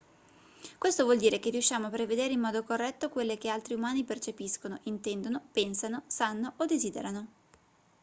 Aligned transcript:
questo 0.79 1.03
vuol 1.03 1.19
dire 1.19 1.37
che 1.37 1.51
riusciamo 1.51 1.85
a 1.85 1.89
prevedere 1.91 2.33
in 2.33 2.39
modo 2.39 2.63
corretto 2.63 3.09
quelle 3.11 3.37
che 3.37 3.49
altri 3.49 3.75
umani 3.75 4.03
percepiscono 4.03 4.79
intendono 4.85 5.41
pensano 5.51 6.01
sanno 6.07 6.53
o 6.57 6.65
desiderano 6.65 7.27